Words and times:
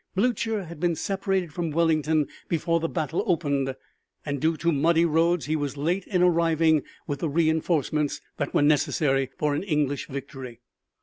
Blucher 0.15 0.63
had 0.63 0.79
been 0.79 0.95
separated 0.95 1.53
from 1.53 1.69
Wellington 1.69 2.27
before 2.47 2.79
the 2.79 2.89
battle 2.89 3.23
opened, 3.27 3.75
and 4.25 4.41
due 4.41 4.57
to 4.57 4.71
muddy 4.71 5.05
roads 5.05 5.45
he 5.45 5.55
was 5.55 5.77
late 5.77 6.07
in 6.07 6.23
arriving 6.23 6.81
with 7.05 7.19
the 7.19 7.29
reenforcements 7.29 8.19
that 8.37 8.51
were 8.51 8.63
necessary 8.63 9.29
for 9.37 9.53
an 9.53 9.61
English 9.61 10.07
victory. 10.07 10.61